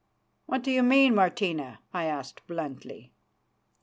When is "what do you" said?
0.47-0.81